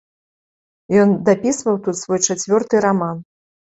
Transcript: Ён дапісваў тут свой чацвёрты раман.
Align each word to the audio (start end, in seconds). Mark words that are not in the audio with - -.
Ён 1.01 1.09
дапісваў 1.29 1.75
тут 1.89 1.95
свой 2.03 2.19
чацвёрты 2.27 2.83
раман. 2.87 3.17